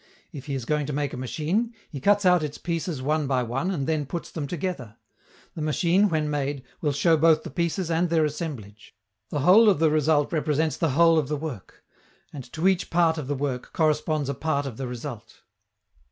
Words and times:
If 0.31 0.47
he 0.47 0.55
is 0.55 0.65
going 0.65 0.87
to 0.87 0.93
make 0.93 1.13
a 1.13 1.15
machine, 1.15 1.75
he 1.91 1.99
cuts 1.99 2.25
out 2.25 2.41
its 2.41 2.57
pieces 2.57 3.03
one 3.03 3.27
by 3.27 3.43
one 3.43 3.69
and 3.69 3.85
then 3.85 4.07
puts 4.07 4.31
them 4.31 4.47
together: 4.47 4.95
the 5.53 5.61
machine, 5.61 6.09
when 6.09 6.27
made, 6.27 6.63
will 6.81 6.91
show 6.91 7.15
both 7.15 7.43
the 7.43 7.51
pieces 7.51 7.91
and 7.91 8.09
their 8.09 8.25
assemblage. 8.25 8.95
The 9.29 9.41
whole 9.41 9.69
of 9.69 9.77
the 9.77 9.91
result 9.91 10.33
represents 10.33 10.75
the 10.75 10.89
whole 10.97 11.19
of 11.19 11.27
the 11.27 11.37
work; 11.37 11.83
and 12.33 12.51
to 12.51 12.67
each 12.67 12.89
part 12.89 13.19
of 13.19 13.27
the 13.27 13.35
work 13.35 13.73
corresponds 13.73 14.27
a 14.27 14.33
part 14.33 14.65
of 14.65 14.77
the 14.77 14.87
result. 14.87 15.43